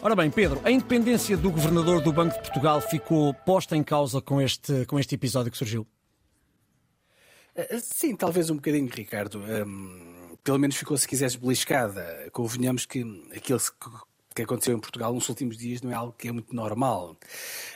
[0.00, 4.20] Ora bem, Pedro, a independência do governador do Banco de Portugal ficou posta em causa
[4.20, 5.84] com este, com este episódio que surgiu?
[7.56, 9.40] Eh, sim, talvez um bocadinho, Ricardo.
[9.40, 12.30] Um, pelo menos ficou, se quiseres, beliscada.
[12.32, 13.04] Convenhamos que
[13.36, 13.58] aquilo
[14.32, 17.16] que aconteceu em Portugal nos últimos dias não é algo que é muito normal.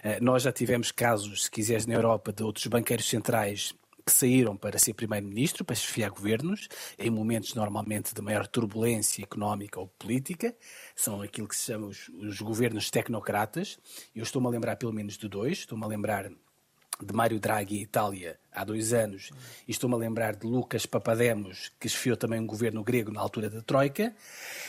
[0.04, 4.56] Uh, nós já tivemos casos, se quiseres, na Europa de outros banqueiros centrais que saíram
[4.56, 10.54] para ser primeiro-ministro, para chefiar governos, em momentos normalmente de maior turbulência económica ou política,
[10.94, 13.78] são aquilo que se chama os, os governos tecnocratas.
[14.14, 16.30] Eu estou-me a lembrar pelo menos de dois, estou-me a lembrar
[17.04, 19.30] de Mário Draghi Itália há dois anos,
[19.66, 23.50] e estou-me a lembrar de Lucas Papademos, que esfiou também um governo grego na altura
[23.50, 24.14] da Troika.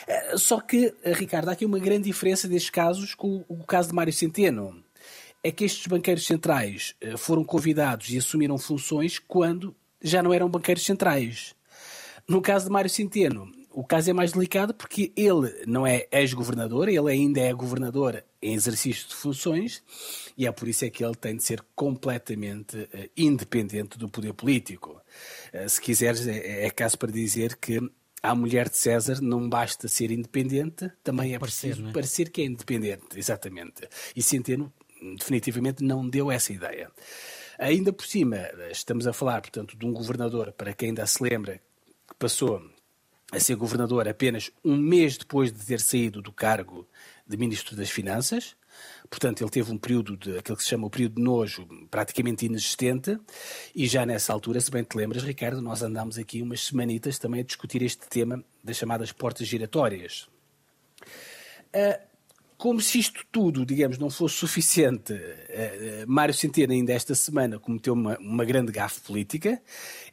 [0.07, 3.89] Eh, só que, eh, Ricardo, há aqui uma grande diferença destes casos com o caso
[3.89, 4.83] de Mário Centeno
[5.43, 10.49] é que estes banqueiros centrais eh, foram convidados e assumiram funções quando já não eram
[10.49, 11.53] banqueiros centrais.
[12.27, 16.87] No caso de Mário Centeno, o caso é mais delicado porque ele não é ex-governador,
[16.87, 19.83] ele ainda é governador em exercício de funções
[20.37, 24.33] e é por isso é que ele tem de ser completamente uh, independente do poder
[24.33, 25.01] político.
[25.53, 27.79] Uh, se quiseres, é, é, caso para dizer que
[28.21, 31.91] à mulher de César não basta ser independente, também é parecer, preciso é?
[31.91, 33.87] parecer que é independente, exatamente.
[34.15, 34.71] E Centeno
[35.17, 36.91] definitivamente não deu essa ideia.
[37.59, 38.37] Ainda por cima,
[38.71, 41.61] estamos a falar, portanto, de um governador, para quem ainda se lembra,
[42.07, 42.61] que passou
[43.31, 46.87] a ser governador apenas um mês depois de ter saído do cargo
[47.27, 48.55] de Ministro das Finanças.
[49.09, 52.45] Portanto, ele teve um período de aquilo que se chama o período de nojo praticamente
[52.45, 53.19] inexistente,
[53.75, 57.41] e já nessa altura, se bem te lembras, Ricardo, nós andámos aqui umas semanitas também
[57.41, 60.27] a discutir este tema das chamadas portas giratórias.
[61.75, 62.12] Uh,
[62.63, 67.93] como se isto tudo, digamos, não fosse suficiente, uh, Mário Centeno ainda esta semana cometeu
[67.93, 69.61] uma, uma grande gafe política.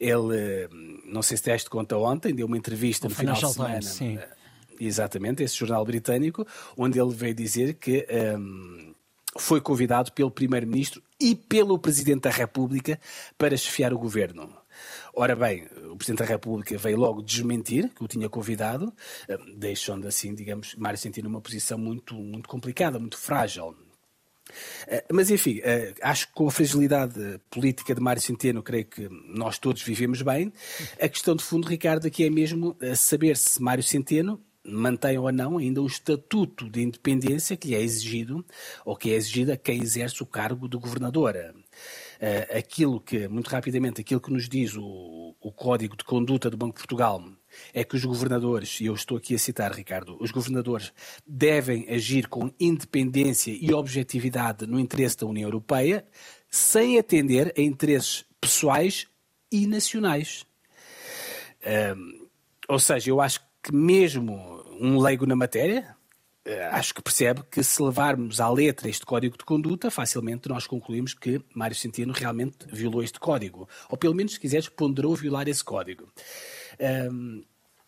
[0.00, 0.68] Ele, uh,
[1.04, 3.78] não sei se deste conta ontem, deu uma entrevista o no final de semana.
[3.78, 4.16] Times, sim.
[4.16, 4.22] Uh,
[4.80, 6.44] exatamente, esse jornal britânico,
[6.76, 8.04] onde ele veio dizer que
[8.36, 8.94] um,
[9.38, 12.98] foi convidado pelo Primeiro-Ministro e pelo Presidente da República
[13.38, 14.52] para chefiar o governo.
[15.14, 18.92] Ora bem, o Presidente da República veio logo desmentir que o tinha convidado,
[19.28, 23.76] eh, deixando assim, digamos, Mário Centeno numa posição muito, muito complicada, muito frágil.
[24.86, 29.08] Eh, mas enfim, eh, acho que com a fragilidade política de Mário Centeno, creio que
[29.26, 30.52] nós todos vivemos bem.
[31.00, 35.58] A questão de fundo, Ricardo, aqui é mesmo saber se Mário Centeno mantém ou não
[35.58, 38.44] ainda o estatuto de independência que lhe é exigido
[38.84, 41.34] ou que é exigido a quem exerce o cargo de governador.
[42.20, 46.56] Uh, aquilo que, muito rapidamente, aquilo que nos diz o, o Código de Conduta do
[46.56, 47.24] Banco de Portugal
[47.72, 50.92] é que os governadores, e eu estou aqui a citar, Ricardo, os governadores
[51.26, 56.04] devem agir com independência e objetividade no interesse da União Europeia,
[56.50, 59.06] sem atender a interesses pessoais
[59.50, 60.44] e nacionais.
[61.62, 62.28] Uh,
[62.68, 65.96] ou seja, eu acho que mesmo um leigo na matéria,
[66.72, 71.14] acho que percebe que se levarmos à letra este código de conduta, facilmente nós concluímos
[71.14, 73.68] que Mário Centeno realmente violou este código.
[73.88, 76.10] Ou pelo menos, se quiseres, ponderou violar esse código.
[76.80, 77.44] Um,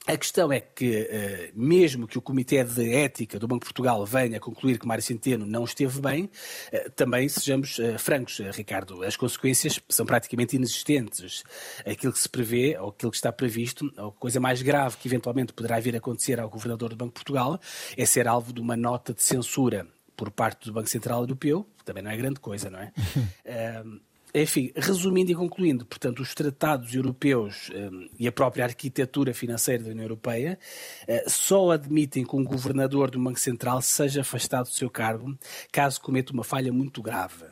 [0.07, 4.05] a questão é que, eh, mesmo que o Comitê de Ética do Banco de Portugal
[4.05, 6.29] venha a concluir que Mário Centeno não esteve bem,
[6.73, 11.45] eh, também sejamos eh, francos, Ricardo, as consequências são praticamente inexistentes.
[11.87, 15.53] Aquilo que se prevê, ou aquilo que está previsto, a coisa mais grave que eventualmente
[15.53, 17.61] poderá vir a acontecer ao Governador do Banco de Portugal
[17.97, 19.87] é ser alvo de uma nota de censura
[20.17, 22.93] por parte do Banco Central Europeu, também não é grande coisa, não é?
[24.35, 29.91] Enfim, resumindo e concluindo, portanto, os tratados europeus um, e a própria arquitetura financeira da
[29.91, 30.59] União Europeia
[31.07, 35.37] uh, só admitem que um governador do Banco Central seja afastado do seu cargo
[35.71, 37.45] caso cometa uma falha muito grave,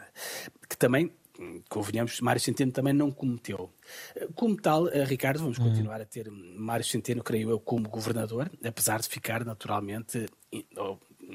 [0.68, 1.12] que também
[1.68, 3.70] convenhamos, Mário Centeno também não cometeu.
[4.34, 5.68] Como tal, uh, Ricardo, vamos uhum.
[5.68, 10.26] continuar a ter Mário Centeno, creio eu, como governador, apesar de ficar naturalmente,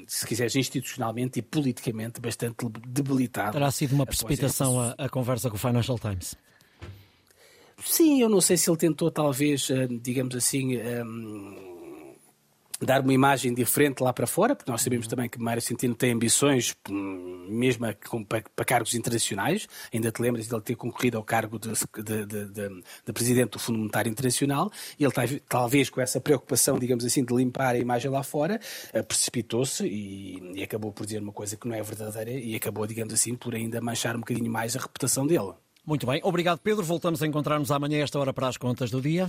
[0.06, 3.52] se quiseres, institucionalmente e politicamente bastante debilitado.
[3.52, 6.36] Terá sido uma precipitação a, a conversa com o Financial Times?
[7.84, 11.75] Sim, eu não sei se ele tentou, talvez, eh, digamos assim, um,
[12.80, 16.12] dar uma imagem diferente lá para fora, porque nós sabemos também que Mário Centeno tem
[16.12, 17.86] ambições, hum, mesmo
[18.28, 19.66] para, cargos internacionais.
[19.92, 21.70] Ainda te lembras de ele ter concorrido ao cargo de,
[22.02, 27.04] de, de, de presidente do Fundo Monetário Internacional e ele talvez com essa preocupação, digamos
[27.04, 28.60] assim, de limpar a imagem lá fora,
[28.92, 32.86] eh, precipitou-se e, e acabou por dizer uma coisa que não é verdadeira e acabou,
[32.86, 35.52] digamos assim, por ainda manchar um bocadinho mais a reputação dele.
[35.86, 36.82] Muito bem, obrigado Pedro.
[36.82, 39.24] Voltamos a encontrar-nos amanhã esta hora para as contas do dia.